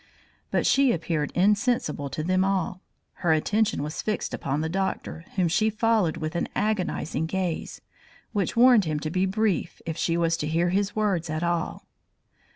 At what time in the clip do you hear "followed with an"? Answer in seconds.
5.69-6.47